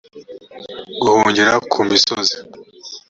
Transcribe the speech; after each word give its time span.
guhungira 1.01 1.53
ku 1.71 1.79
misozi 1.89 2.35